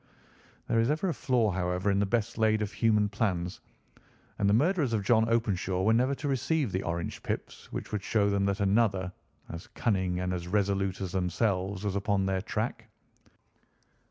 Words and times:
There 0.67 0.79
is 0.79 0.89
ever 0.89 1.09
a 1.09 1.13
flaw, 1.13 1.51
however, 1.51 1.91
in 1.91 1.99
the 1.99 2.07
best 2.07 2.35
laid 2.39 2.63
of 2.63 2.71
human 2.73 3.07
plans, 3.07 3.59
and 4.39 4.49
the 4.49 4.53
murderers 4.55 4.93
of 4.93 5.03
John 5.03 5.29
Openshaw 5.29 5.83
were 5.83 5.93
never 5.93 6.15
to 6.15 6.27
receive 6.27 6.71
the 6.71 6.81
orange 6.81 7.21
pips 7.21 7.71
which 7.71 7.91
would 7.91 8.01
show 8.01 8.27
them 8.27 8.43
that 8.45 8.59
another, 8.61 9.13
as 9.49 9.67
cunning 9.67 10.19
and 10.21 10.33
as 10.33 10.47
resolute 10.47 11.01
as 11.01 11.11
themselves, 11.11 11.83
was 11.83 11.95
upon 11.95 12.25
their 12.25 12.41
track. 12.41 12.87